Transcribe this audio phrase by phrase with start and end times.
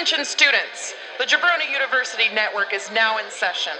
[0.00, 3.72] Attention students, the Jabroni University Network is now in session.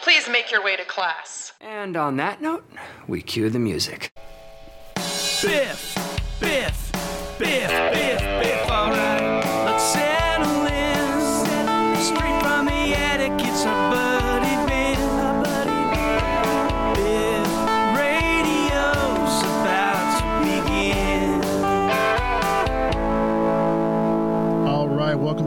[0.00, 1.52] Please make your way to class.
[1.60, 2.64] And on that note,
[3.06, 4.10] we cue the music.
[4.94, 6.92] Biff, Biff, Biff,
[7.38, 7.68] Biff, Biff,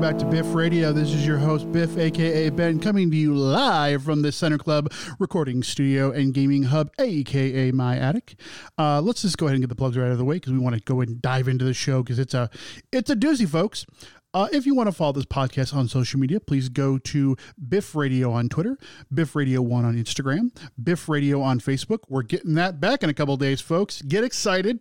[0.09, 0.91] back to Biff Radio.
[0.91, 4.91] This is your host, Biff, aka Ben, coming to you live from the Center Club
[5.19, 8.33] recording studio and gaming hub, aka my attic.
[8.79, 10.51] Uh, let's just go ahead and get the plugs right out of the way because
[10.51, 12.49] we want to go and dive into the show because it's a
[12.91, 13.85] it's a doozy, folks.
[14.33, 17.93] Uh, if you want to follow this podcast on social media, please go to Biff
[17.93, 18.79] Radio on Twitter,
[19.13, 20.49] Biff Radio One on Instagram,
[20.81, 21.99] Biff Radio on Facebook.
[22.09, 24.01] We're getting that back in a couple days, folks.
[24.01, 24.79] Get excited.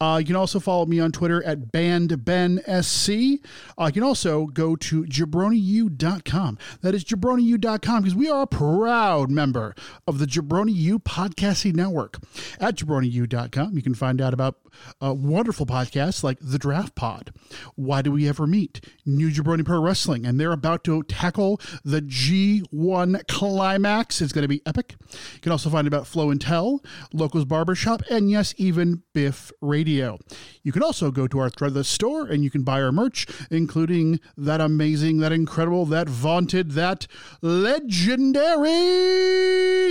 [0.00, 3.38] Uh, you can also follow me on Twitter at BandBenSC.
[3.78, 6.58] Uh, you can also go to jabroniu.com.
[6.80, 9.74] That is jabroniu.com because we are a proud member
[10.06, 12.18] of the Jabroni U Podcasting Network.
[12.60, 14.56] At jabroniu.com, you can find out about
[15.02, 17.32] uh, wonderful podcasts like The Draft Pod,
[17.74, 22.00] Why Do We Ever Meet, New Jabroni Pro Wrestling, and they're about to tackle the
[22.00, 24.20] G1 climax.
[24.20, 24.96] It's going to be epic.
[25.34, 29.51] You can also find out about Flow and Tell, Locals Barbershop, and yes, even Biff
[29.60, 30.18] Radio.
[30.62, 34.20] You can also go to our Threadless store and you can buy our merch, including
[34.36, 37.06] that amazing, that incredible, that vaunted, that
[37.40, 38.76] legendary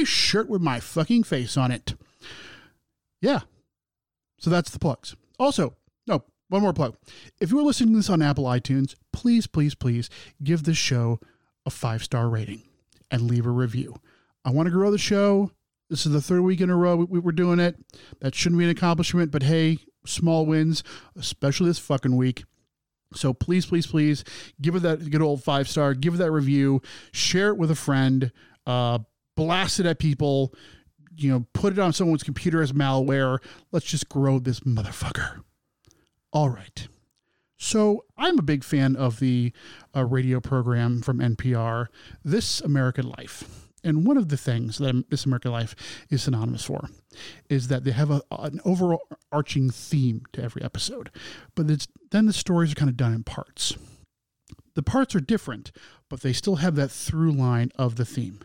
[0.05, 1.95] shirt with my fucking face on it.
[3.21, 3.41] Yeah.
[4.39, 5.15] So that's the plugs.
[5.37, 5.75] Also,
[6.07, 6.97] no, one more plug.
[7.39, 10.09] If you are listening to this on Apple iTunes, please, please, please
[10.43, 11.19] give this show
[11.65, 12.63] a five star rating
[13.09, 13.95] and leave a review.
[14.43, 15.51] I want to grow the show.
[15.91, 17.75] This is the third week in a row we, we were doing it.
[18.21, 20.85] That shouldn't be an accomplishment, but hey, small wins,
[21.17, 22.45] especially this fucking week.
[23.13, 24.23] So please, please, please
[24.61, 26.81] give it that good old five star, give it that review,
[27.11, 28.31] share it with a friend,
[28.65, 28.99] uh,
[29.35, 30.53] blast it at people,
[31.17, 33.39] you know, put it on someone's computer as malware.
[33.73, 35.43] Let's just grow this motherfucker.
[36.31, 36.87] All right.
[37.57, 39.51] So I'm a big fan of the
[39.93, 41.87] uh, radio program from NPR,
[42.23, 43.70] This American Life.
[43.83, 45.75] And one of the things that This American Life
[46.09, 46.89] is synonymous for
[47.49, 51.09] is that they have a, an overarching theme to every episode,
[51.55, 53.75] but then the stories are kind of done in parts.
[54.75, 55.71] The parts are different,
[56.09, 58.39] but they still have that through line of the theme.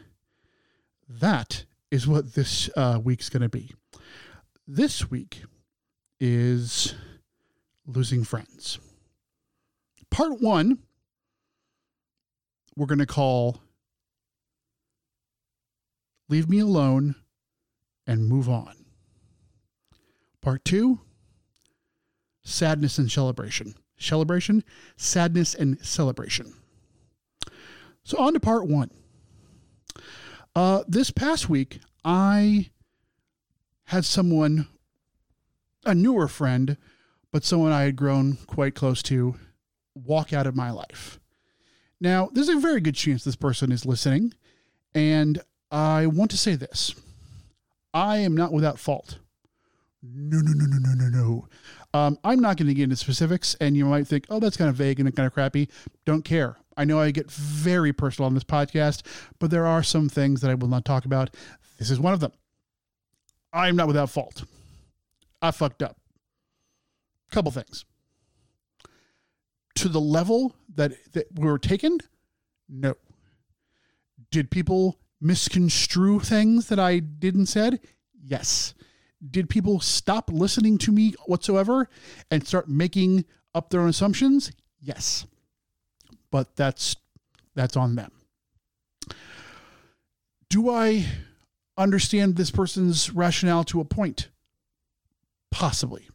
[1.08, 3.72] That is what this uh, week's going to be.
[4.66, 5.42] This week
[6.18, 6.94] is
[7.86, 8.78] losing friends.
[10.10, 10.78] Part one,
[12.74, 13.60] we're going to call
[16.28, 17.14] Leave Me Alone
[18.06, 18.75] and Move On.
[20.41, 21.00] Part two,
[22.42, 23.75] Sadness and Celebration.
[23.98, 24.62] Celebration,
[24.97, 26.53] sadness, and celebration.
[28.04, 28.91] So, on to part one.
[30.54, 32.70] Uh, this past week, I
[33.84, 34.69] had someone,
[35.84, 36.76] a newer friend,
[37.32, 39.36] but someone I had grown quite close to,
[39.94, 41.19] walk out of my life.
[42.00, 44.34] Now, there's a very good chance this person is listening,
[44.94, 46.94] and I want to say this
[47.93, 49.19] I am not without fault.
[50.03, 51.49] No, no, no, no, no, no, no.
[51.94, 54.69] Um, I'm not going to get into specifics, and you might think, oh, that's kind
[54.69, 55.69] of vague and kind of crappy.
[56.04, 56.56] Don't care.
[56.77, 59.03] I know I get very personal on this podcast,
[59.38, 61.34] but there are some things that I will not talk about.
[61.78, 62.33] This is one of them.
[63.53, 64.44] I am not without fault.
[65.41, 65.97] I fucked up.
[67.31, 67.84] Couple things.
[69.77, 71.98] To the level that, that we were taken,
[72.69, 72.94] no.
[74.31, 77.81] Did people misconstrue things that I didn't said?
[78.12, 78.75] Yes.
[79.31, 81.88] Did people stop listening to me whatsoever
[82.31, 84.53] and start making up their own assumptions?
[84.81, 85.27] Yes.
[86.31, 86.97] But that's
[87.54, 88.12] that's on them.
[90.49, 91.06] Do I
[91.78, 94.28] understand this person's rationale to a point?
[95.50, 96.09] Possibly.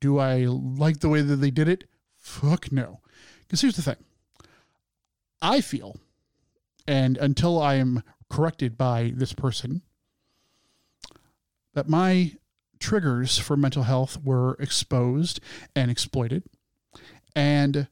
[0.00, 1.84] Do I like the way that they did it?
[2.16, 3.00] Fuck no.
[3.40, 3.96] Because here's the thing
[5.40, 5.96] I feel,
[6.86, 9.82] and until I am corrected by this person,
[11.74, 12.32] that my
[12.78, 15.40] triggers for mental health were exposed
[15.76, 16.42] and exploited.
[17.36, 17.88] And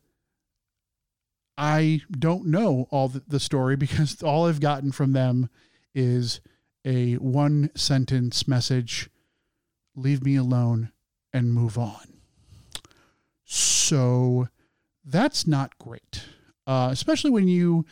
[1.57, 5.51] I don't know all the, story because all I've gotten from them
[5.95, 6.41] is
[6.85, 9.11] a one sentence message
[9.95, 10.93] leave me alone
[11.33, 12.21] and move on.
[13.45, 14.49] So
[15.05, 16.25] that's not great,
[16.67, 17.85] uh, especially when you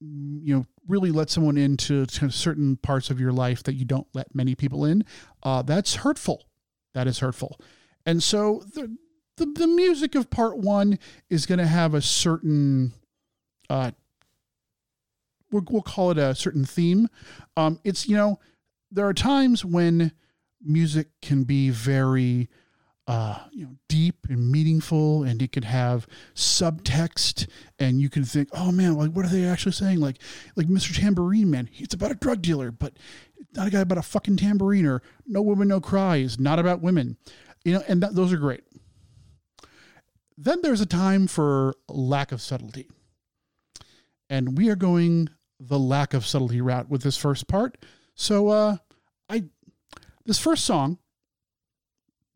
[0.00, 4.06] you know really let someone into to certain parts of your life that you don't
[4.14, 5.04] let many people in.
[5.42, 6.46] Uh, that's hurtful.
[6.94, 7.60] That is hurtful.
[8.06, 8.96] And so the
[9.36, 10.98] the, the music of part one
[11.30, 12.92] is going to have a certain
[13.68, 13.90] uh
[15.50, 17.08] we'll, we'll call it a certain theme
[17.56, 18.38] um it's you know
[18.90, 20.12] there are times when
[20.62, 22.50] music can be very
[23.06, 27.48] uh, you know, deep and meaningful, and it could have subtext,
[27.78, 30.00] and you can think, oh man, like what are they actually saying?
[30.00, 30.18] Like,
[30.56, 30.96] like Mr.
[30.96, 32.94] Tambourine Man, he's about a drug dealer, but
[33.54, 36.82] not a guy about a fucking tambourine, or No Woman No Cry is not about
[36.82, 37.16] women,
[37.64, 38.62] you know, and that, those are great.
[40.36, 42.88] Then there's a time for lack of subtlety,
[44.28, 47.76] and we are going the lack of subtlety route with this first part.
[48.14, 48.76] So, uh,
[49.28, 49.44] I
[50.26, 50.98] this first song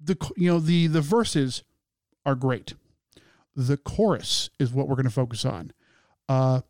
[0.05, 1.63] the you know the the verses
[2.27, 2.75] are great.
[3.57, 5.73] The chorus is what we're going to focus on.
[6.29, 6.63] Uh,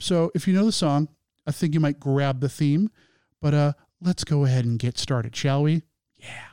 [0.00, 1.08] so if you know the song,
[1.46, 2.90] I think you might grab the theme.
[3.40, 5.82] But uh, let's go ahead and get started, shall we?
[6.16, 6.48] Yeah.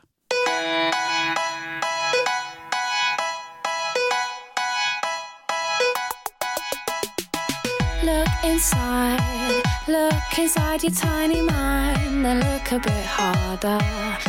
[8.03, 14.28] Look inside, look inside your tiny mind, then look a bit harder.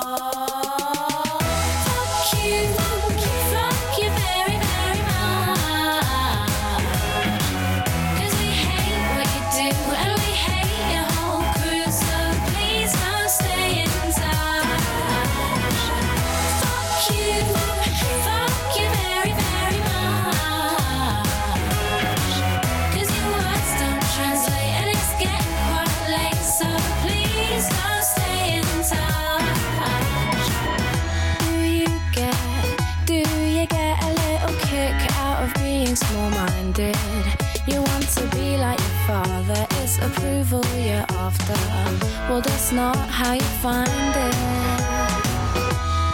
[42.29, 43.89] Well, that's not how you find
[44.27, 44.35] it.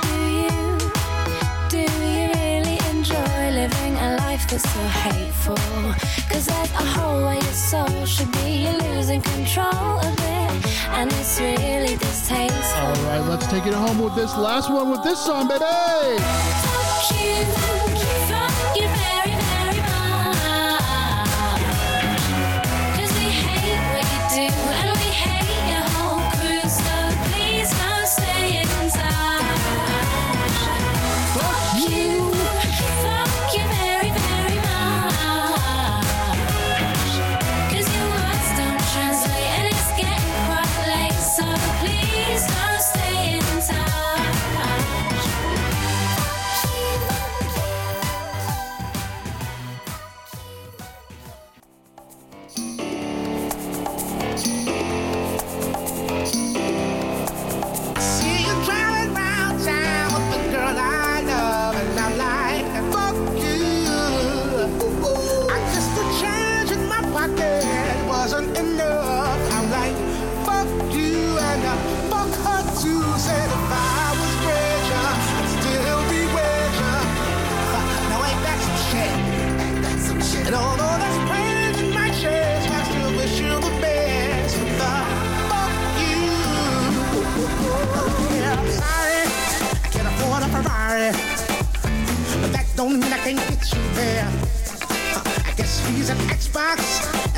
[0.08, 0.56] Do you,
[1.70, 1.82] do
[2.16, 5.56] you really enjoy living a life that's so hateful?
[6.30, 10.52] Cause there's a hole where your soul should be, you're losing control of it,
[10.98, 12.88] and it's really distasteful.
[12.88, 15.66] All right, let's take it home with this last one with this song, baby.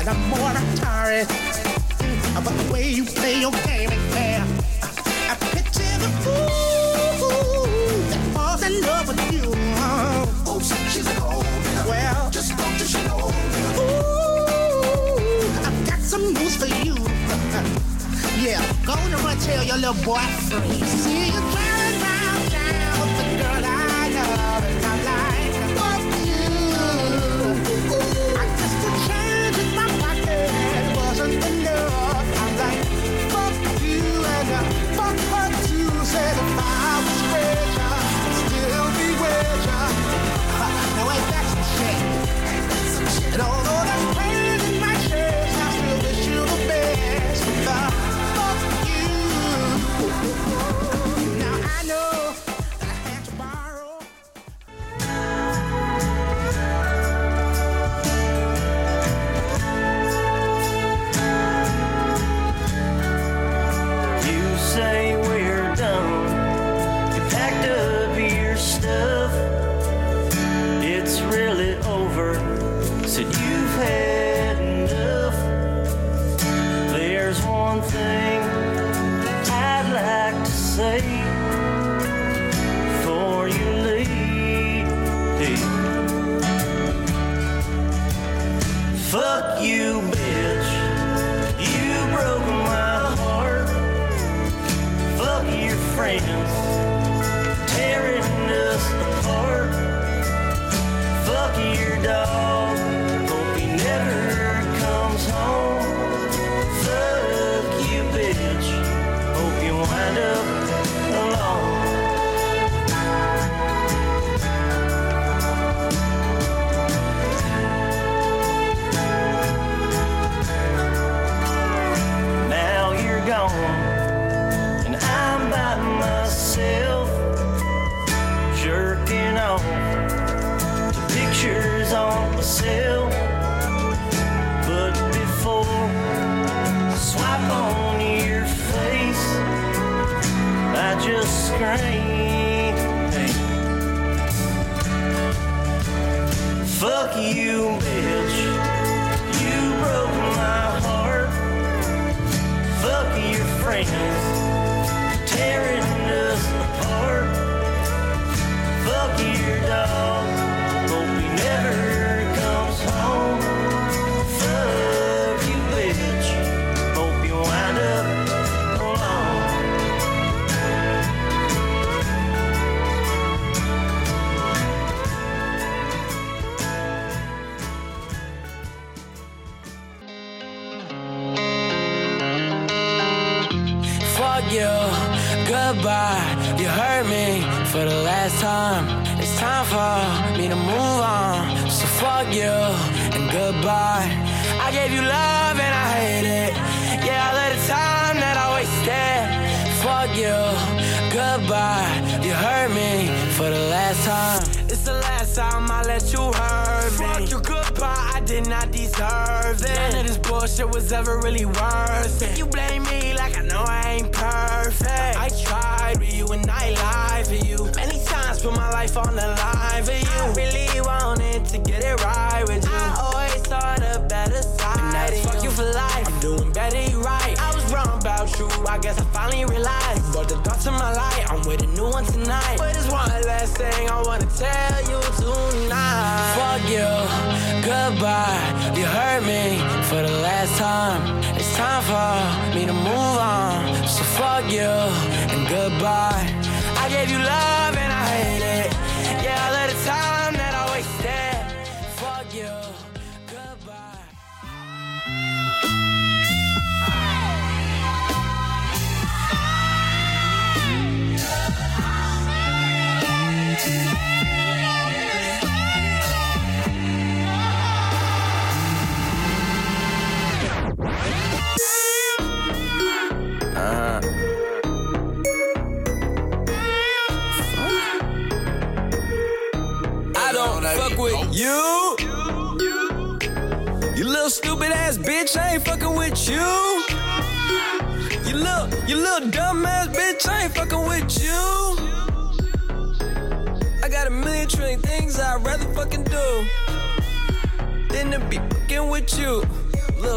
[0.00, 1.24] And I'm more Atari.
[1.26, 4.40] Mm, But the way you play your game ain't fair.
[5.30, 7.66] I picture the fool
[8.10, 9.52] that falls in love with you.
[10.46, 10.58] Oh,
[10.92, 11.44] she's an old
[11.86, 13.28] Well, just don't you know.
[13.80, 16.96] Ooh, I've got some news for you.
[18.40, 20.80] Yeah, go on and run tell your little boy free.
[21.04, 21.69] See you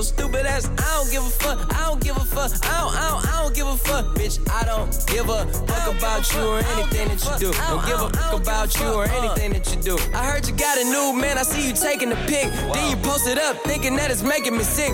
[0.04, 3.10] stupid ass, I don't give a fuck, I don't give a fuck, I don't, I
[3.10, 4.40] don't, I don't give a fuck, bitch.
[4.50, 7.54] I don't give a fuck about you or anything that you do.
[7.54, 9.98] Don't give a fuck about you or anything that you do.
[10.14, 12.52] I heard you got a new man, I see you taking the pic.
[12.74, 14.94] Then you post it up, thinking that it's making me sick.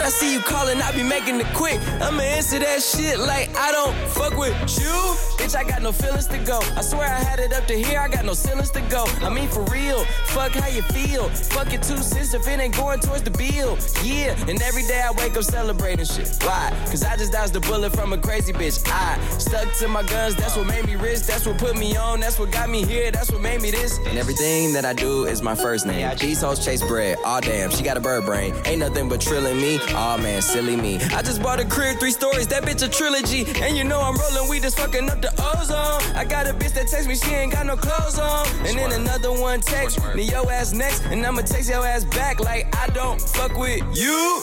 [0.00, 1.80] I see you calling, I be making it quick.
[2.00, 4.92] I'ma answer that shit like I don't fuck with you.
[5.38, 6.60] Bitch, I got no feelings to go.
[6.76, 9.04] I swear I had it up to here, I got no ceilings to go.
[9.20, 11.28] I mean, for real, fuck how you feel.
[11.28, 13.78] Fuck it two cents if it ain't going towards the bill.
[14.02, 16.28] Yeah, and every day I wake up celebrating shit.
[16.42, 16.70] Why?
[16.86, 18.82] Cause I just dodged a bullet from a crazy bitch.
[18.86, 21.22] I stuck to my guns, that's what made me rich.
[21.26, 23.98] That's what put me on, that's what got me here, that's what made me this.
[24.06, 26.08] And everything that I do is my first name.
[26.18, 28.54] These hoes chase bread, aw damn, she got a bird brain.
[28.64, 30.96] Ain't nothing but trilling me, aw man, silly me.
[31.14, 33.44] I just bought a crib, three stories, that bitch a trilogy.
[33.62, 36.16] And you know I'm rolling weed, just fucking up the ozone.
[36.16, 38.46] I got a bitch that text me, she ain't got no clothes on.
[38.66, 42.40] And then another one text me, yo ass next, and I'ma text your ass back
[42.40, 44.42] like I don't fuck with you.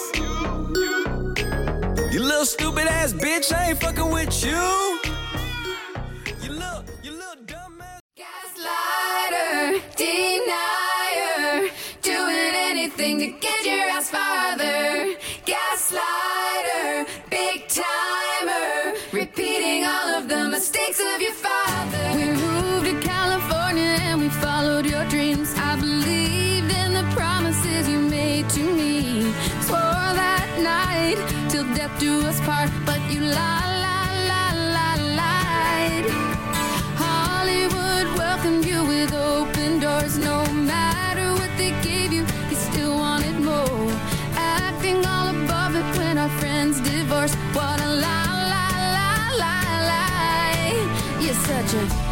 [2.11, 4.43] You little stupid ass bitch, I ain't fucking with.
[4.43, 4.98] You
[51.71, 52.08] You're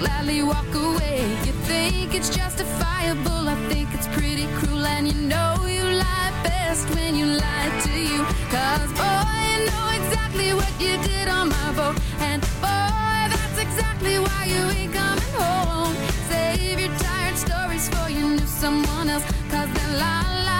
[0.00, 1.20] gladly walk away.
[1.46, 6.88] You think it's justifiable, I think it's pretty cruel, and you know you lie best
[6.94, 8.20] when you lie to you.
[8.54, 11.96] Cause boy, you know exactly what you did on my boat,
[12.28, 15.94] and boy, that's exactly why you ain't coming home.
[16.30, 20.59] Save your tired stories for you knew someone else, cause they're lie, lie,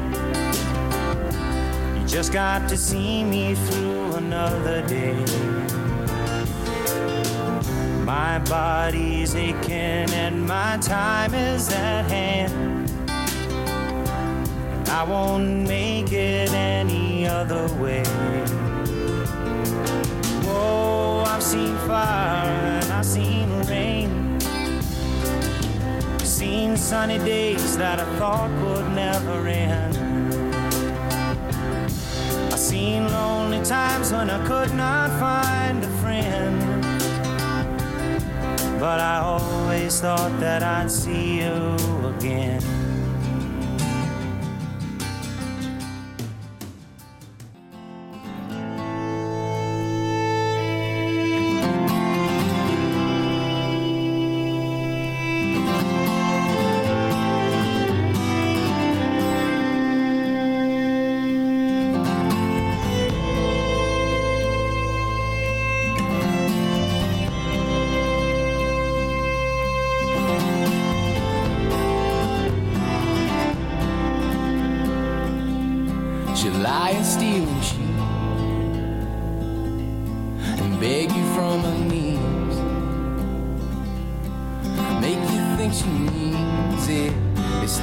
[2.11, 5.15] Just got to see me through another day.
[8.03, 12.91] My body's aching and my time is at hand.
[14.89, 18.03] I won't make it any other way.
[20.43, 24.37] Whoa, I've seen fire and I've seen rain.
[26.19, 30.00] Seen sunny days that I thought would never end.
[32.81, 36.81] Seen lonely times when I could not find a friend.
[38.79, 41.75] But I always thought that I'd see you
[42.17, 42.80] again.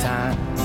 [0.01, 0.58] Time.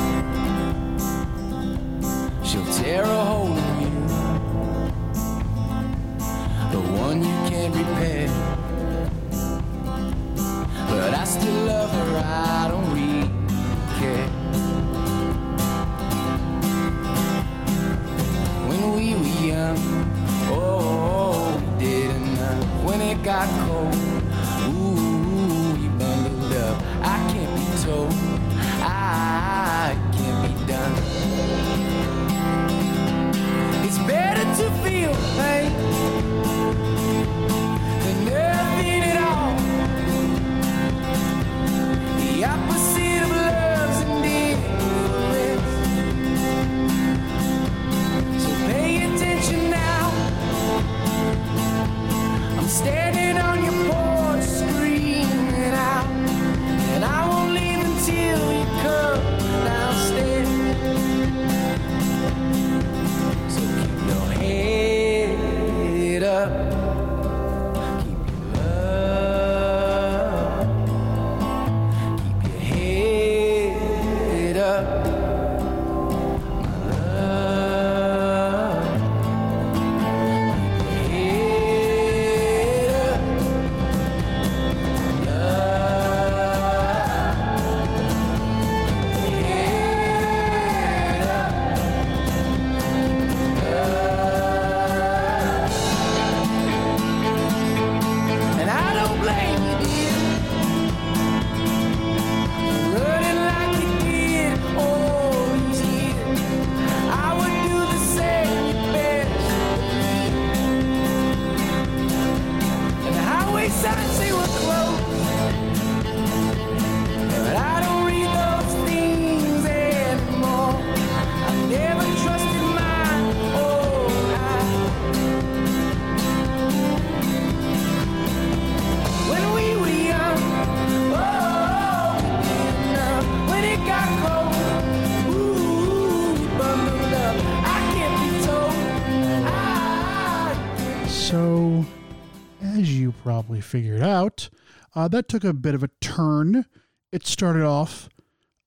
[143.73, 144.49] Probably figured out,
[144.95, 146.65] uh, that took a bit of a turn.
[147.11, 148.09] It started off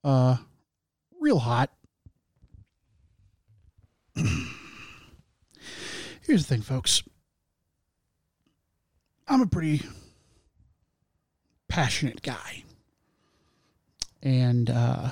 [0.03, 0.37] uh,
[1.21, 1.71] real hot.
[6.21, 7.03] Here's the thing, folks.
[9.27, 9.81] I'm a pretty
[11.67, 12.63] passionate guy.
[14.21, 15.11] And uh,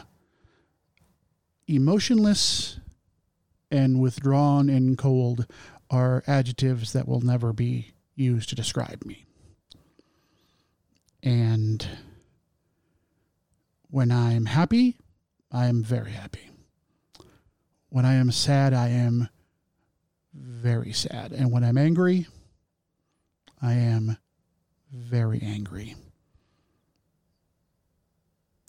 [1.67, 2.79] emotionless
[3.71, 5.47] and withdrawn and cold
[5.89, 9.24] are adjectives that will never be used to describe me.
[11.25, 11.85] And
[13.89, 14.95] when I'm happy,
[15.51, 16.51] I am very happy.
[17.89, 19.29] When I am sad, I am
[20.33, 21.31] very sad.
[21.31, 22.27] And when I'm angry,
[23.59, 24.17] I am
[24.93, 25.95] very angry.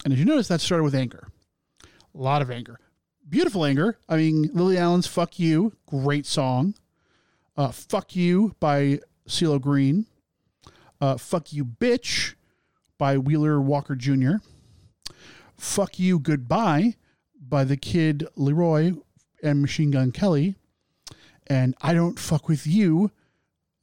[0.05, 1.29] And as you notice, that started with anger.
[1.83, 2.81] A lot of anger.
[3.29, 3.99] Beautiful anger.
[4.09, 6.75] I mean, Lily Allen's Fuck You, great song.
[7.55, 10.07] Uh, Fuck You by CeeLo Green.
[11.03, 12.35] Uh, Fuck You Bitch
[12.99, 14.37] by Wheeler Walker Jr.
[15.57, 16.97] Fuck You Goodbye
[17.41, 19.01] by the kid LAROI
[19.43, 20.57] and Machine Gun Kelly.
[21.47, 23.11] And I Don't Fuck With You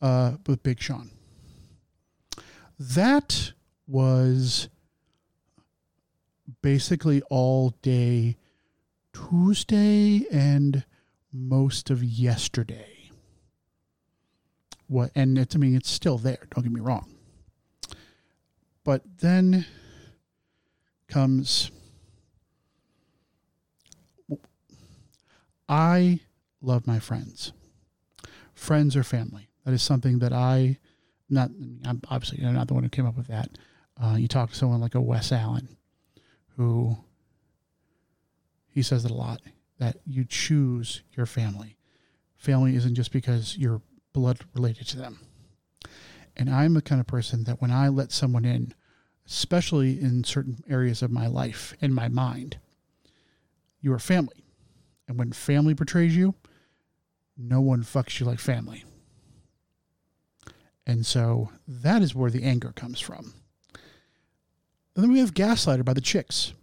[0.02, 1.12] uh, with Big Sean.
[2.78, 3.54] That
[3.88, 4.67] was
[6.62, 8.36] basically all day
[9.13, 10.84] Tuesday and
[11.32, 13.12] most of yesterday.
[14.88, 17.12] What and it's I mean it's still there, don't get me wrong.
[18.84, 19.65] But then
[21.08, 21.72] comes
[25.69, 26.19] I
[26.62, 27.54] love my friends.
[28.54, 29.50] Friends are family.
[29.65, 30.78] That is something that I
[31.30, 31.52] not
[31.86, 33.50] I'm obviously not the one who came up with that.
[34.02, 35.78] Uh, you talk to someone like a Wes Allen,
[36.58, 36.98] who
[38.69, 39.41] he says it a lot
[39.80, 41.78] that you choose your family.
[42.38, 43.82] Family isn't just because you're
[44.13, 45.19] blood related to them.
[46.36, 48.74] And I'm the kind of person that when I let someone in,
[49.28, 52.58] especially in certain areas of my life and my mind,
[53.80, 54.43] you are family.
[55.08, 56.36] And when family betrays you,
[57.38, 58.84] no one fucks you like family.
[60.86, 63.34] And so that is where the anger comes from.
[64.96, 66.54] And then we have Gaslighter by the Chicks.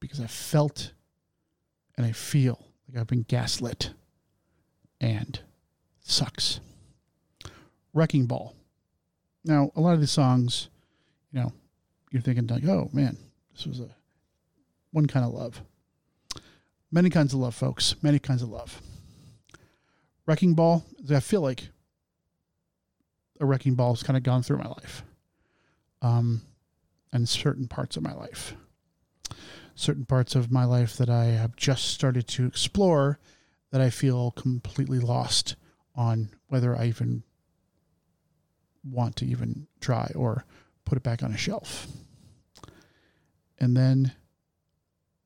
[0.00, 0.92] Because I felt
[1.96, 3.90] and I feel like I've been gaslit
[5.00, 5.40] and
[6.00, 6.60] sucks.
[7.94, 8.54] Wrecking Ball.
[9.44, 10.68] Now, a lot of these songs,
[11.32, 11.52] you know,
[12.10, 13.16] you're thinking like, oh man,
[13.54, 13.88] this was a
[14.92, 15.62] one kind of love.
[16.90, 17.96] Many kinds of love, folks.
[18.02, 18.80] Many kinds of love.
[20.26, 21.68] Wrecking Ball, I feel like
[23.40, 25.04] a wrecking ball has kind of gone through my life.
[26.02, 26.42] Um,
[27.12, 28.54] and certain parts of my life.
[29.74, 33.18] Certain parts of my life that I have just started to explore
[33.70, 35.56] that I feel completely lost
[35.96, 37.24] on whether I even
[38.88, 40.44] want to even try or
[40.84, 41.86] put it back on a shelf.
[43.58, 44.12] And then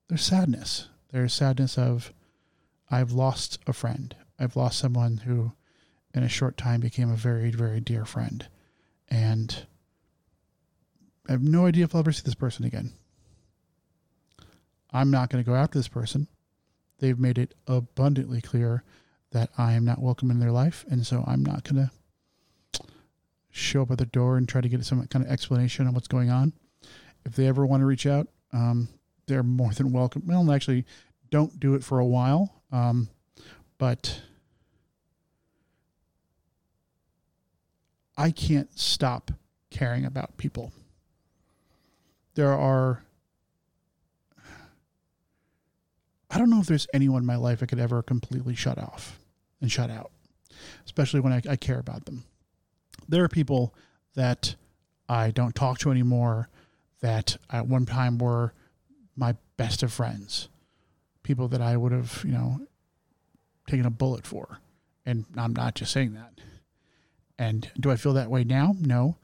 [0.09, 0.89] there's sadness.
[1.13, 2.13] There's sadness of
[2.91, 4.15] I've lost a friend.
[4.39, 5.53] I've lost someone who
[6.15, 8.47] in a short time became a very, very dear friend.
[9.09, 9.67] And
[11.29, 12.93] I have no idea if I'll ever see this person again.
[14.91, 16.29] I'm not going to go after this person.
[16.99, 18.83] They've made it abundantly clear
[19.33, 20.85] that I am not welcome in their life.
[20.91, 21.91] And so I'm not going to
[23.51, 26.09] show up at the door and try to get some kind of explanation on what's
[26.09, 26.53] going on.
[27.25, 28.89] If they ever want to reach out, um,
[29.27, 30.23] they're more than welcome.
[30.27, 30.87] Well, actually,
[31.31, 32.63] don't do it for a while.
[32.73, 33.09] Um,
[33.79, 34.21] but
[38.17, 39.31] I can't stop
[39.71, 40.73] caring about people.
[42.35, 43.05] There are,
[46.31, 49.19] I don't know if there's anyone in my life I could ever completely shut off
[49.61, 50.11] and shut out,
[50.85, 52.25] especially when I, I care about them.
[53.09, 53.75] There are people
[54.15, 54.55] that
[55.09, 56.49] I don't talk to anymore
[57.01, 58.53] that at one time were
[59.17, 60.49] my best of friends,
[61.23, 62.61] people that I would have, you know,
[63.67, 64.61] taken a bullet for.
[65.07, 66.33] And I'm not just saying that.
[67.39, 68.75] And do I feel that way now?
[68.81, 69.17] No.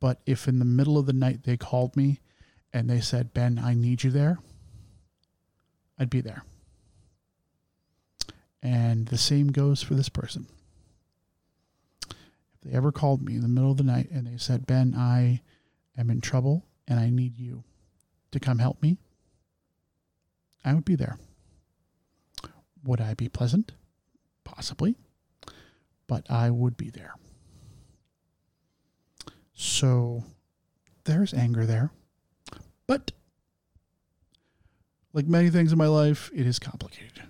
[0.00, 2.20] But if in the middle of the night they called me
[2.72, 4.38] and they said, Ben, I need you there,
[5.98, 6.42] I'd be there.
[8.62, 10.46] And the same goes for this person.
[12.62, 15.42] They ever called me in the middle of the night and they said, Ben, I
[15.96, 17.64] am in trouble and I need you
[18.32, 18.98] to come help me,
[20.64, 21.18] I would be there.
[22.84, 23.72] Would I be pleasant?
[24.44, 24.96] Possibly.
[26.06, 27.14] But I would be there.
[29.54, 30.24] So
[31.04, 31.92] there's anger there.
[32.86, 33.12] But
[35.12, 37.22] like many things in my life, it is complicated.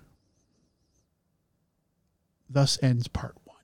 [2.49, 3.57] Thus ends part one.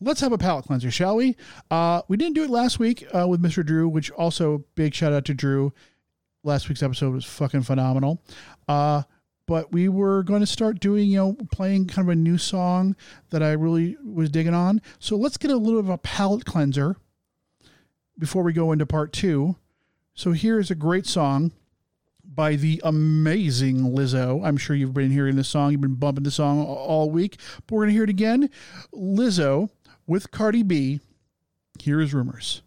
[0.00, 1.36] Let's have a palate cleanser, shall we?
[1.70, 3.64] Uh, we didn't do it last week uh, with Mr.
[3.64, 5.72] Drew, which also big shout out to Drew.
[6.42, 8.22] Last week's episode was fucking phenomenal.
[8.68, 9.02] Uh,
[9.46, 12.96] but we were going to start doing, you know, playing kind of a new song
[13.30, 14.80] that I really was digging on.
[14.98, 16.96] So let's get a little of a palate cleanser
[18.18, 19.56] before we go into part two.
[20.14, 21.52] So here is a great song
[22.24, 24.44] by the amazing Lizzo.
[24.44, 25.72] I'm sure you've been hearing this song.
[25.72, 28.48] You've been bumping the song all week, but we're going to hear it again.
[28.94, 29.70] Lizzo
[30.06, 31.00] with Cardi B.
[31.78, 32.62] Here is Rumors.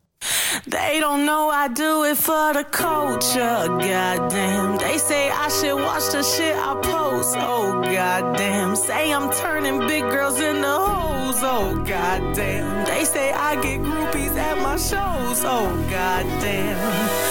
[0.65, 3.67] They don't know I do it for the culture.
[3.67, 4.77] Goddamn.
[4.77, 7.35] They say I should watch the shit I post.
[7.37, 8.75] Oh, goddamn.
[8.75, 11.37] Say I'm turning big girls into hoes.
[11.41, 12.85] Oh, goddamn.
[12.85, 15.43] They say I get groupies at my shows.
[15.45, 17.26] Oh, goddamn.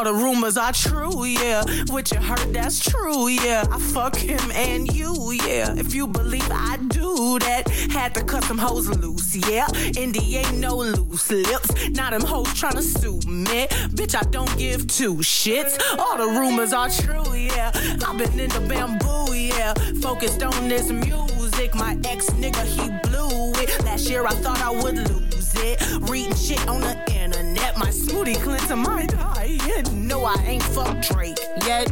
[0.00, 1.62] All the rumors are true, yeah.
[1.88, 3.66] What you heard, that's true, yeah.
[3.70, 5.74] I fuck him and you, yeah.
[5.76, 9.66] If you believe I do that, had to cut some hoes loose, yeah.
[9.98, 11.90] Indy ain't no loose lips.
[11.90, 13.66] Now them hoes tryna sue me.
[13.92, 15.78] Bitch, I don't give two shits.
[15.98, 17.70] All the rumors are true, yeah.
[17.74, 19.74] I've been in the bamboo, yeah.
[20.00, 21.74] Focused on this music.
[21.74, 23.84] My ex nigga, he blew it.
[23.84, 25.80] Last year I thought I would lose it.
[26.08, 27.76] Reading shit on the internet.
[27.78, 29.58] My smoothie cleanser might die.
[29.92, 31.88] No, I ain't fuck Drake yet.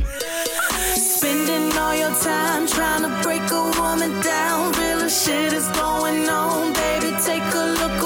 [0.96, 4.72] Spending all your time trying to break a woman down.
[4.72, 7.16] Real shit is going on, baby.
[7.24, 7.97] Take a look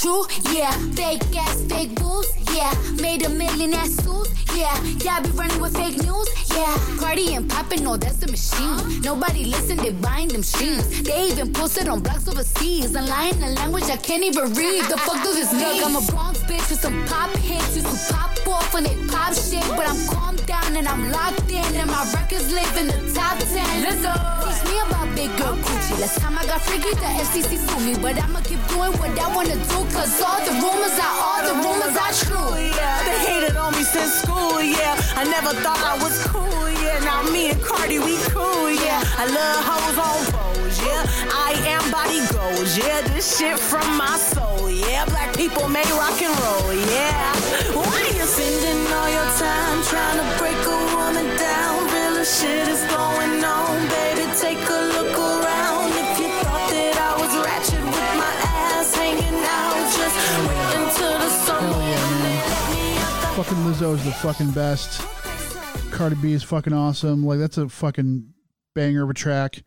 [0.00, 0.70] true, yeah.
[0.92, 2.72] Fake ass, fake booze, yeah.
[3.00, 4.76] Made a million ass suits, yeah.
[5.04, 6.76] Y'all be running with fake news, yeah.
[6.98, 9.00] Cardi and poppin', no, that's the machine.
[9.00, 11.02] Nobody listen, they buying them streams.
[11.02, 12.94] They even posted on blogs overseas.
[12.94, 14.84] And lying a language I can't even read.
[14.84, 15.80] The fuck does this mean?
[15.80, 17.76] Look, I'm a Bronx bitch with some pop hits.
[17.76, 19.66] Used to pop off when they pop shit.
[19.76, 21.66] But I'm calmed down and I'm locked in.
[21.76, 23.84] And my records live in the top 10.
[23.84, 24.14] Lizzo.
[24.42, 26.00] Teach me about big girl coochie.
[26.00, 27.94] Last time I got freaky, the FCC sued me.
[28.00, 29.78] But I'ma keep doing what I wanna do.
[29.94, 32.52] Cause all the rumors are, all the rumors are true.
[32.78, 34.94] Yeah, they hated on me since school, yeah.
[35.16, 37.00] I never thought I was cool, yeah.
[37.00, 39.02] Now me and Cardi, we cool, yeah.
[39.18, 40.55] I love hoes on yeah.
[41.32, 43.00] I am body goals, yeah.
[43.12, 45.04] This shit from my soul, yeah.
[45.06, 47.32] Black people make rock and roll, yeah.
[47.74, 51.86] Why you spending all your time trying to break a woman down?
[51.92, 54.24] Real shit is going on, baby.
[54.40, 55.90] Take a look around.
[55.94, 58.34] If you thought that I was ratchet with my
[58.74, 60.16] ass hanging out, just
[60.46, 63.34] wait until the sun Hell yeah, man.
[63.36, 65.00] Fucking Lizzo is the fucking best.
[65.90, 67.24] Cardi B is fucking awesome.
[67.24, 68.32] Like that's a fucking
[68.74, 69.62] banger of a track.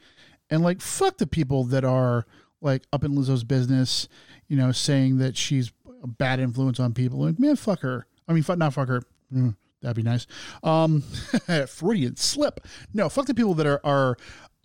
[0.50, 2.26] And like fuck the people that are
[2.62, 4.08] like up in Lizzo's business,
[4.48, 5.72] you know, saying that she's
[6.04, 7.20] a bad influence on people.
[7.20, 8.06] Like, man, fuck her.
[8.28, 9.04] I mean, fuck not fuck her.
[9.34, 10.28] Mm, that'd be nice.
[10.64, 11.02] Um
[11.68, 12.66] Freudian slip.
[12.94, 14.18] No, fuck the people that are are,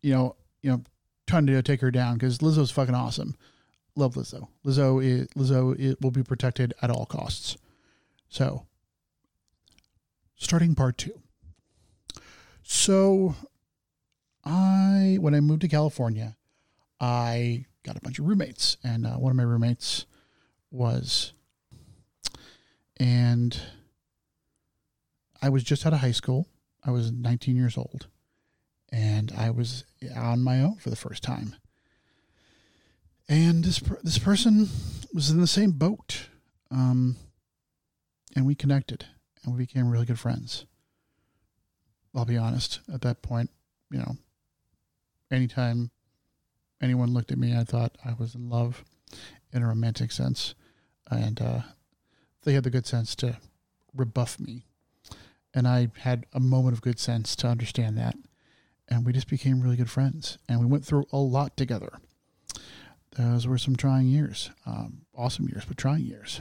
[0.02, 0.82] you know, you know,
[1.26, 3.36] trying to take her down because Lizzo's fucking awesome.
[3.96, 4.48] Love Lizzo.
[4.64, 7.56] Lizzo is, Lizzo it will be protected at all costs.
[8.28, 8.66] So,
[10.36, 11.20] starting part two.
[12.62, 13.36] So,
[14.44, 16.36] I when I moved to California,
[17.00, 20.06] I got a bunch of roommates, and uh, one of my roommates
[20.70, 21.32] was,
[22.98, 23.58] and
[25.40, 26.48] I was just out of high school.
[26.84, 28.08] I was 19 years old,
[28.92, 31.56] and I was on my own for the first time.
[33.28, 34.68] And this this person
[35.14, 36.28] was in the same boat,
[36.70, 37.16] um,
[38.36, 39.06] and we connected,
[39.42, 40.66] and we became really good friends.
[42.14, 42.80] I'll be honest.
[42.92, 43.50] At that point,
[43.90, 44.16] you know,
[45.34, 45.90] anytime
[46.80, 48.84] anyone looked at me, I thought I was in love
[49.52, 50.54] in a romantic sense,
[51.10, 51.60] and uh,
[52.42, 53.38] they had the good sense to
[53.94, 54.66] rebuff me,
[55.52, 58.16] and I had a moment of good sense to understand that,
[58.88, 61.98] and we just became really good friends, and we went through a lot together.
[63.16, 66.40] Those were some trying years, um, awesome years, but trying years.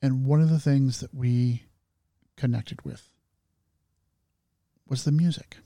[0.00, 1.64] And one of the things that we
[2.36, 3.10] connected with
[4.88, 5.56] was the music.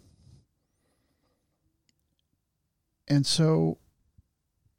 [3.08, 3.78] And so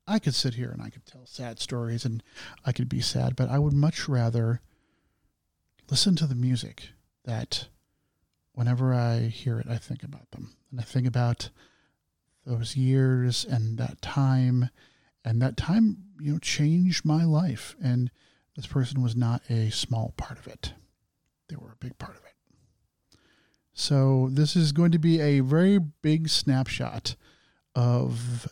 [0.08, 2.24] I could sit here and I could tell sad stories and
[2.66, 4.62] I could be sad, but I would much rather
[5.90, 6.90] listen to the music
[7.26, 7.68] that
[8.54, 10.56] whenever I hear it, I think about them.
[10.72, 11.50] And I think about
[12.46, 14.70] those years and that time.
[15.26, 17.76] And that time, you know, changed my life.
[17.82, 18.12] And
[18.56, 20.74] this person was not a small part of it,
[21.50, 22.34] they were a big part of it.
[23.74, 27.16] So this is going to be a very big snapshot
[27.76, 28.48] of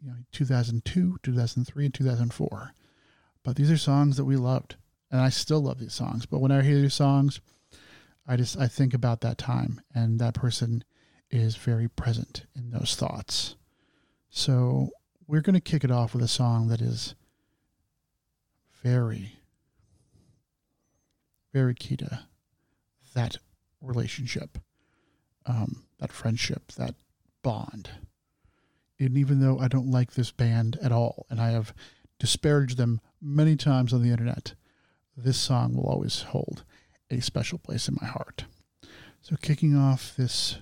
[0.00, 2.72] you know 2002, 2003, and 2004.
[3.42, 4.76] But these are songs that we loved,
[5.10, 6.26] and I still love these songs.
[6.26, 7.40] But when I hear these songs,
[8.26, 10.84] I just I think about that time, and that person
[11.30, 13.56] is very present in those thoughts.
[14.28, 14.90] So
[15.26, 17.14] we're going to kick it off with a song that is
[18.82, 19.38] very,
[21.52, 22.20] very key to
[23.14, 23.38] that
[23.80, 24.58] relationship,
[25.46, 26.94] um, that friendship, that
[27.42, 27.90] bond.
[29.02, 31.74] And even though I don't like this band at all, and I have
[32.20, 34.54] disparaged them many times on the internet,
[35.16, 36.62] this song will always hold
[37.10, 38.44] a special place in my heart.
[39.20, 40.58] So, kicking off this,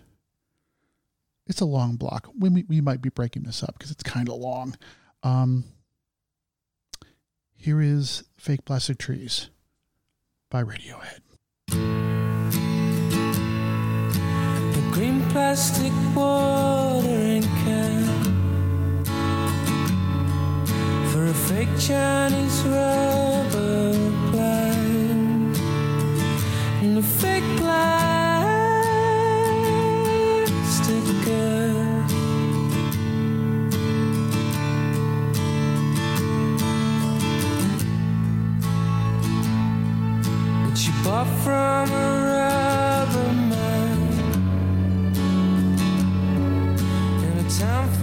[1.46, 2.30] it's a long block.
[2.38, 4.74] We, we- might be breaking this up because it's kind of long.
[5.22, 5.64] Um,
[7.56, 9.50] here is Fake Plastic Trees
[10.50, 11.20] by Radiohead.
[14.72, 16.89] The green plastic watering
[21.30, 23.92] a fake Chinese rubber
[24.32, 25.58] plant
[26.82, 27.84] and a fake plastic
[31.24, 31.60] girl.
[41.04, 43.98] bought from a rubber man
[47.38, 47.99] a town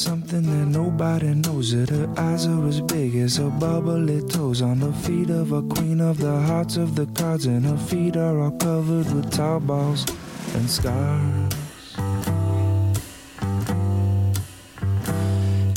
[0.00, 1.90] something that nobody knows it.
[1.90, 6.00] Her eyes are as big as her bubbly toes on the feet of a queen
[6.00, 10.06] of the hearts of the cards, and her feet are all covered with tar balls
[10.54, 11.54] and scars.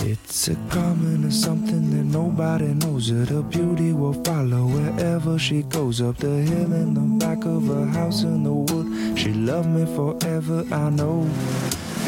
[0.02, 3.28] It's a common as something that nobody knows it.
[3.28, 7.86] Her beauty will follow wherever she goes up the hill in the back of her
[7.88, 9.20] house in the wood.
[9.20, 11.28] She loved me forever, I know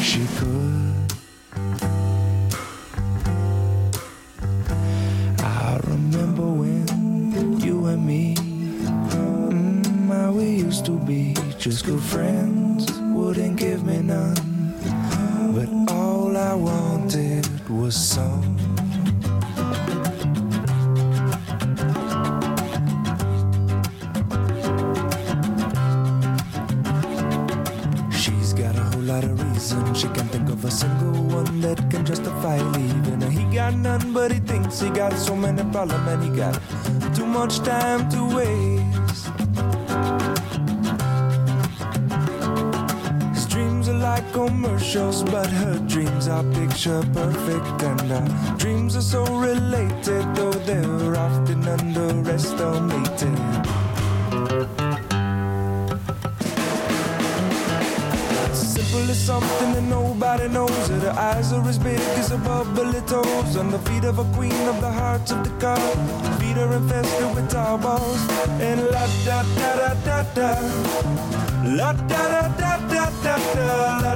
[0.00, 0.95] she could.
[11.82, 14.36] Good friends, wouldn't give me none.
[15.54, 18.56] But all I wanted was some.
[28.12, 30.00] She's got a whole lot of reasons.
[30.00, 33.20] She can't think of a single one that can justify leaving.
[33.30, 36.60] He got none, but he thinks he got so many problems, and he got
[37.14, 38.75] too much time to waste.
[44.36, 48.28] Commercials, but her dreams are picture perfect, and our
[48.58, 53.38] dreams are so related, though they're often underestimated.
[58.52, 60.88] Simple as something that nobody knows.
[60.88, 63.56] Her eyes are as big as her bubbly toes.
[63.56, 65.80] On the feet of a queen of the hearts of the car.
[66.40, 68.20] Feet are infested with tar balls.
[68.60, 70.50] And la da da da da da.
[71.78, 74.15] La da da da da da da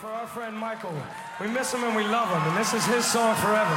[0.00, 0.94] For our friend Michael.
[1.42, 3.76] We miss him and we love him, and this is his song forever.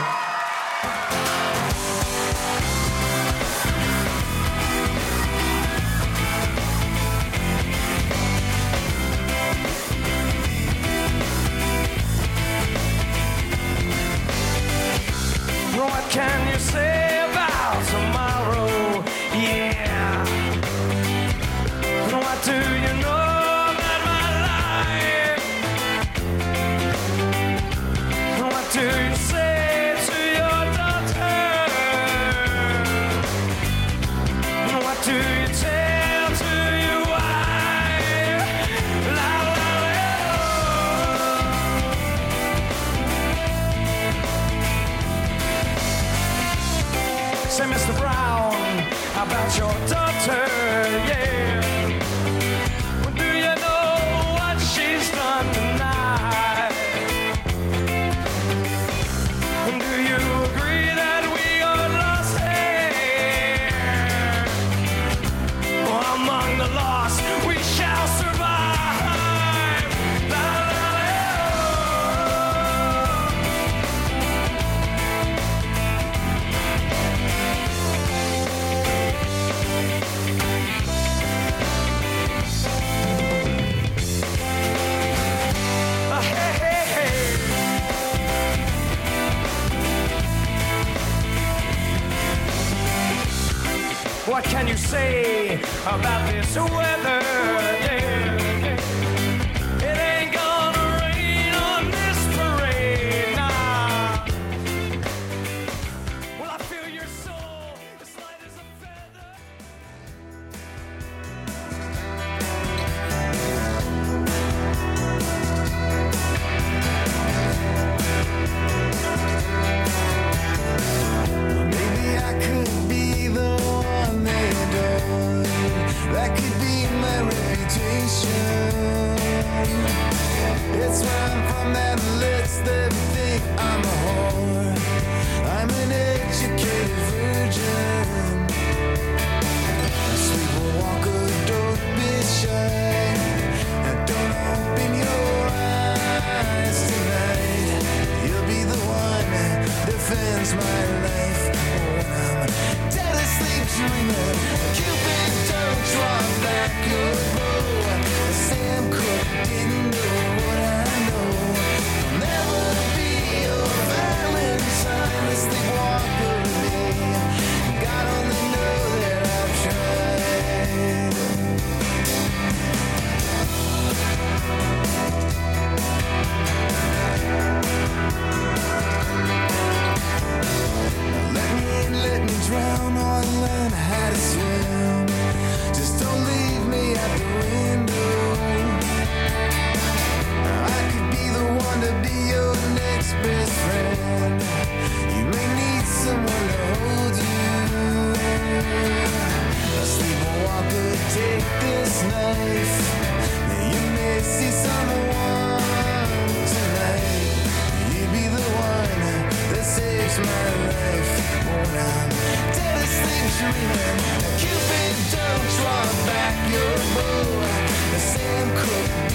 [218.64, 219.13] Sam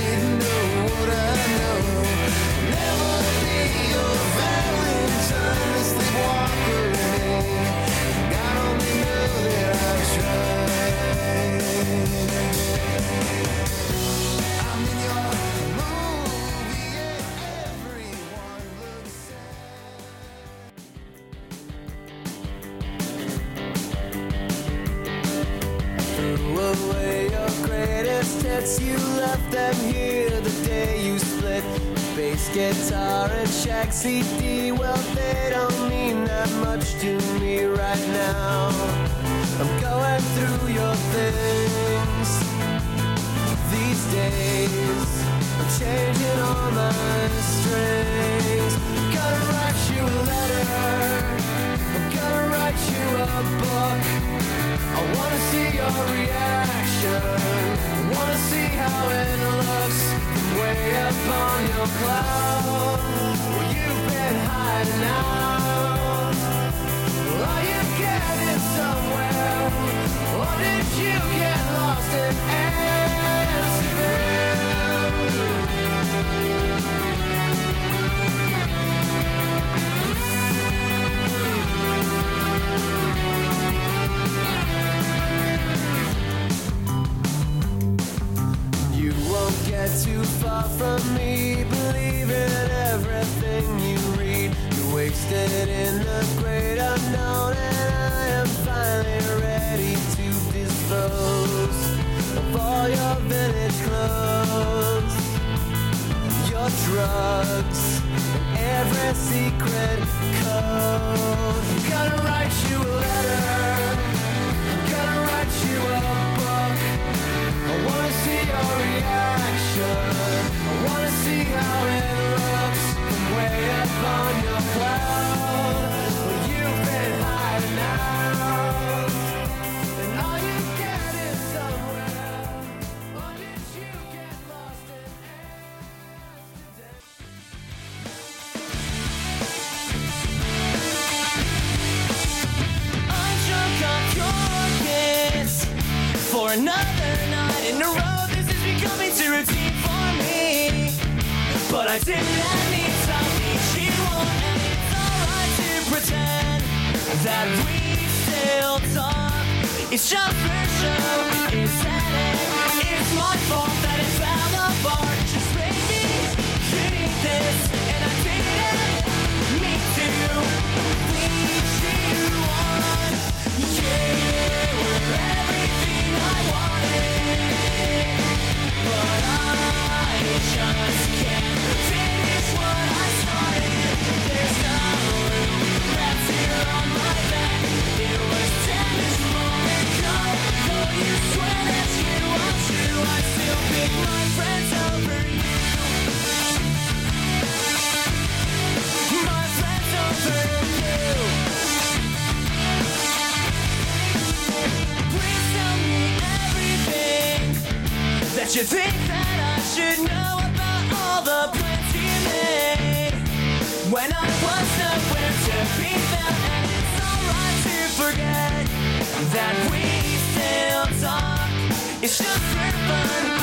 [222.89, 223.38] fun.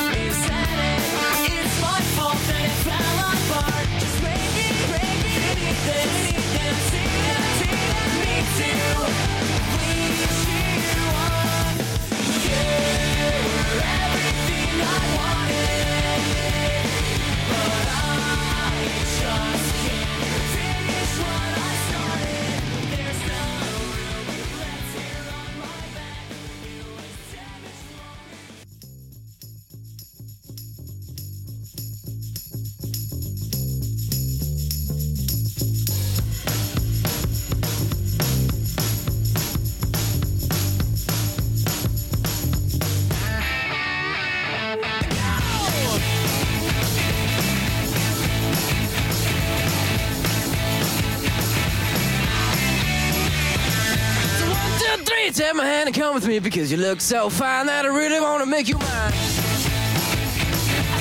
[56.50, 58.86] Because you look so fine that I really want to make you mine.
[58.86, 59.12] I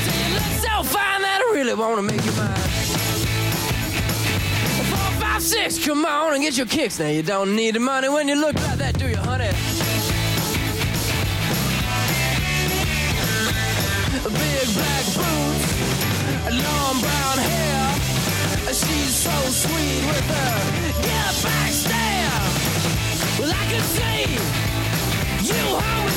[0.02, 2.56] say you look so fine that I really want to make you mine.
[4.90, 6.98] Four, five, six, come on and get your kicks.
[6.98, 9.52] Now you don't need the money when you look like that, do you, honey?
[14.26, 15.66] Big black boots,
[16.58, 17.94] long brown hair.
[18.74, 22.42] She's so sweet with her get back stare.
[23.38, 24.65] Well, I could see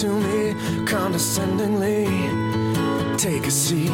[0.00, 0.54] To me
[0.86, 2.06] condescendingly.
[3.18, 3.92] Take a seat,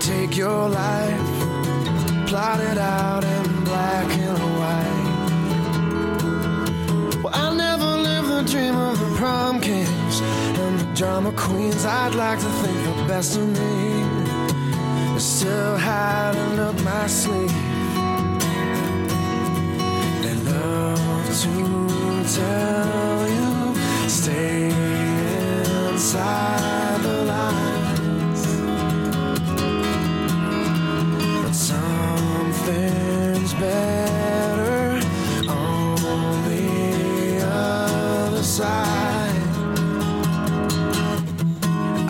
[0.00, 1.28] take your life,
[2.26, 5.20] plot it out in black and white.
[7.22, 10.20] Well, I never lived the dream of the prom kings
[10.62, 11.84] and the drama queens.
[11.84, 14.04] I'd like to think the best of me
[15.16, 17.52] is still hiding up my sleeve.
[20.22, 21.52] They love to
[22.36, 24.93] tell you stay
[25.94, 28.46] inside the lines,
[31.40, 35.00] but something's better
[35.48, 39.40] on the other side.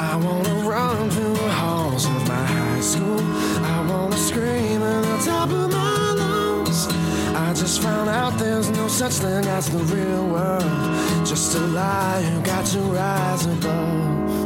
[0.01, 3.21] I wanna run through the halls of my high school.
[3.21, 6.89] I wanna scream at the top of my lungs.
[7.37, 10.94] I just found out there's no such thing as the real world.
[11.35, 14.41] Just a lie you got to rise above.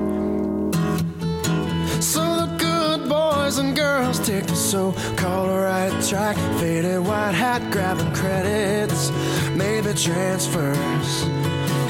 [2.02, 6.36] So the good boys and girls take the so-called right track.
[6.58, 9.10] Faded white hat grabbing credits,
[9.54, 11.26] maybe transfers.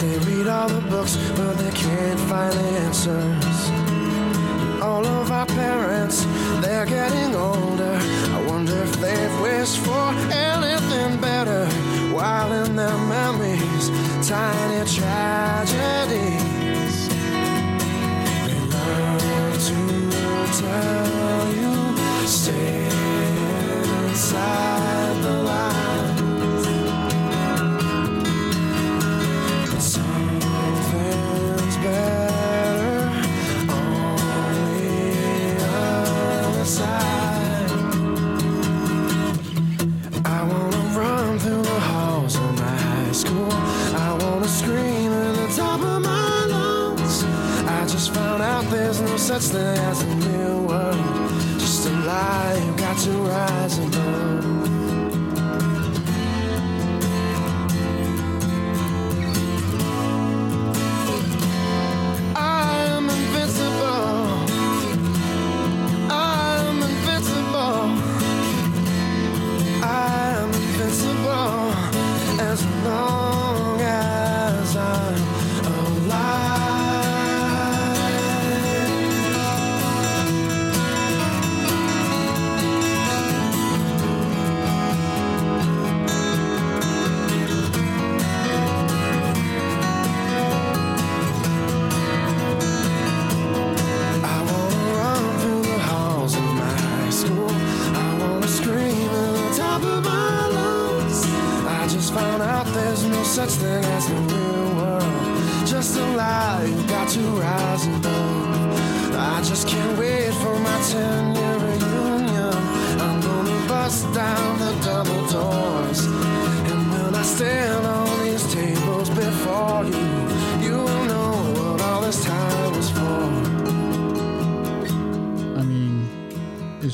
[0.00, 3.70] They read all the books, but they can't find the answers.
[4.82, 6.24] All of our parents,
[6.60, 8.00] they're getting older.
[8.34, 11.66] I wonder if they've wished for anything better.
[12.12, 13.90] While in their memories,
[14.28, 16.28] tiny tragedies.
[18.44, 19.80] They love to
[20.60, 21.74] tell you,
[22.26, 22.88] stay
[24.08, 24.87] inside
[49.40, 51.30] thing as a real world.
[51.60, 54.27] Just a lie got to rise above.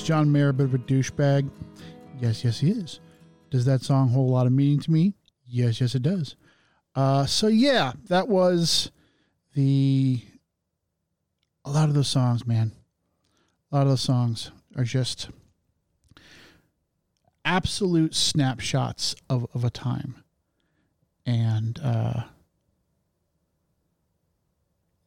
[0.04, 1.48] John Mayer a bit of a douchebag?
[2.20, 3.00] Yes, yes, he is.
[3.48, 5.14] Does that song hold a lot of meaning to me?
[5.46, 6.36] Yes, yes, it does.
[6.94, 8.90] Uh, so yeah, that was
[9.54, 10.20] the.
[11.64, 12.72] A lot of those songs, man.
[13.72, 15.30] A lot of those songs are just
[17.46, 20.22] absolute snapshots of, of a time.
[21.24, 22.24] And uh,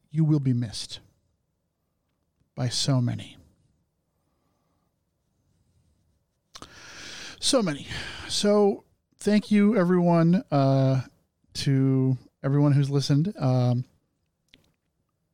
[0.10, 1.02] you will be missed
[2.56, 3.38] by so many.
[7.48, 7.88] So many.
[8.28, 8.84] So
[9.20, 11.04] thank you everyone uh,
[11.54, 13.34] to everyone who's listened.
[13.40, 13.86] Um,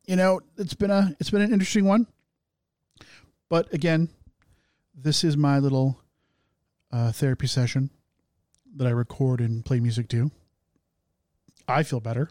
[0.05, 2.05] you know, it's been a it's been an interesting one.
[3.49, 4.09] But again,
[4.93, 5.99] this is my little
[6.91, 7.89] uh, therapy session
[8.75, 10.29] that I record and play music to.
[11.67, 12.29] I feel better.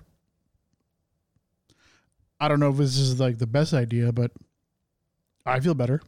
[2.39, 4.31] I don't know if this is like the best idea, but
[5.45, 6.01] I feel better.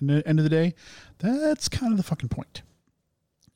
[0.00, 0.74] And at the end of the day,
[1.20, 2.62] that's kind of the fucking point.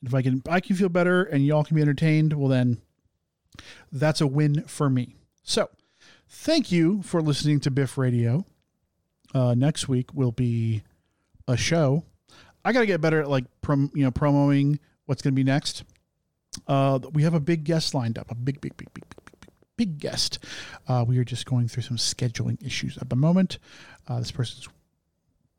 [0.03, 2.33] If I can, I can feel better, and y'all can be entertained.
[2.33, 2.79] Well, then,
[3.91, 5.15] that's a win for me.
[5.43, 5.69] So,
[6.29, 8.45] thank you for listening to Biff Radio.
[9.33, 10.83] Uh, next week will be
[11.47, 12.03] a show.
[12.63, 15.43] I got to get better at like prom, you know, promoting what's going to be
[15.43, 15.83] next.
[16.67, 19.51] Uh, we have a big guest lined up, a big, big, big, big, big, big,
[19.77, 20.39] big, guest.
[20.87, 23.59] Uh, we are just going through some scheduling issues at the moment.
[24.07, 24.67] Uh, this person's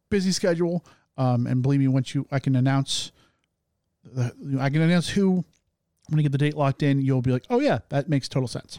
[0.08, 0.84] busy schedule,
[1.16, 3.12] um, and believe me, once you, I can announce,
[4.04, 5.44] the, I can announce who.
[6.08, 7.00] I'm to get the date locked in.
[7.00, 8.78] You'll be like, oh yeah, that makes total sense.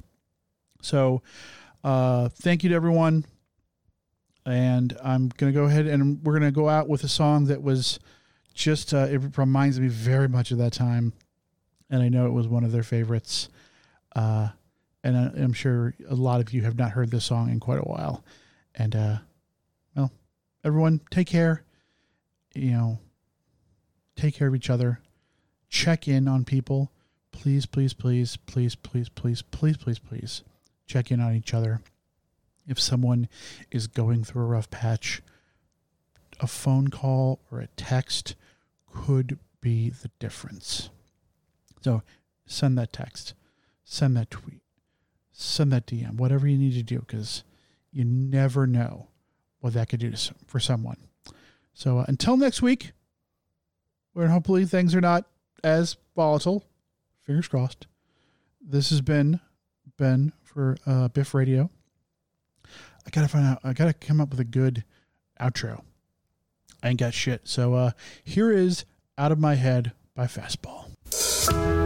[0.82, 1.22] So,
[1.84, 3.26] uh, thank you to everyone.
[4.46, 8.00] And I'm to go ahead and we're to go out with a song that was
[8.54, 11.12] just, uh, it reminds me very much of that time.
[11.90, 13.50] And I know it was one of their favorites.
[14.16, 14.50] Uh,
[15.04, 17.80] and I, I'm sure a lot of you have not heard this song in quite
[17.80, 18.24] a while.
[18.74, 19.18] And, uh,
[19.96, 20.12] well,
[20.64, 21.64] everyone take care.
[22.58, 23.00] You know,
[24.16, 25.00] take care of each other.
[25.70, 26.92] Check in on people.
[27.32, 30.42] Please, please, please, please, please, please, please, please, please
[30.88, 31.82] check in on each other.
[32.68, 33.30] If someone
[33.72, 35.22] is going through a rough patch,
[36.40, 38.36] a phone call or a text
[38.92, 40.90] could be the difference.
[41.82, 42.02] So
[42.46, 43.34] send that text,
[43.84, 44.62] send that tweet,
[45.32, 47.44] send that DM, whatever you need to do, because
[47.92, 49.08] you never know
[49.60, 50.98] what that could do some- for someone.
[51.78, 52.94] So uh, until next week,
[54.14, 55.26] where hopefully things are not
[55.64, 56.66] as volatile,
[57.22, 57.86] fingers crossed.
[58.60, 59.40] This has been
[59.96, 61.70] Ben for uh, Biff Radio.
[62.66, 63.60] I gotta find out.
[63.64, 64.86] I gotta come up with a good
[65.40, 65.84] outro.
[66.82, 67.42] I ain't got shit.
[67.44, 67.92] So uh,
[68.24, 68.84] here is
[69.16, 71.77] "Out of My Head" by Fastball.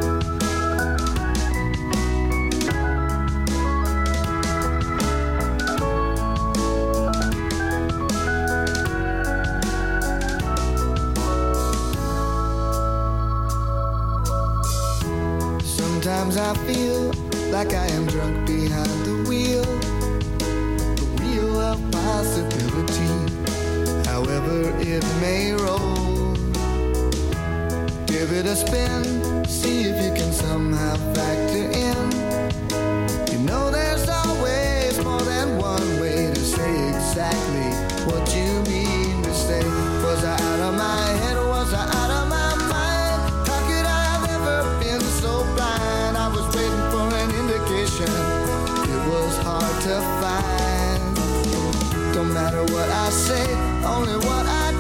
[16.21, 17.11] Sometimes I feel
[17.51, 19.63] like I am drunk behind the wheel,
[20.95, 23.09] the wheel of possibility,
[24.07, 26.35] however it may roll.
[28.05, 29.03] Give it a spin,
[29.45, 31.97] see if you can somehow factor in.
[33.31, 37.90] You know there's always more than one way to say exactly
[52.71, 53.45] what I say,
[53.83, 54.70] only what I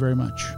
[0.00, 0.49] very much.